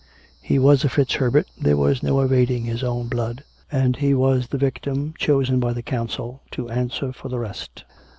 He 0.41 0.57
was 0.57 0.83
a 0.83 0.89
FitzHerbert; 0.89 1.47
there 1.55 1.77
was 1.77 2.01
no 2.01 2.21
evading 2.21 2.63
his 2.63 2.83
own 2.83 3.05
blood; 3.07 3.43
and 3.71 3.97
he 3.97 4.15
was 4.15 4.47
the 4.47 4.57
victim 4.57 5.13
chosen 5.15 5.59
by 5.59 5.73
the 5.73 5.83
Council 5.83 6.41
to 6.49 6.69
answer 6.71 7.13
for 7.13 7.29
the 7.29 7.35
COME 7.35 7.41
RACK! 7.43 7.53
COME 7.53 7.61
ROPE! 7.61 7.75
243 7.75 7.83
rest. 7.85 8.07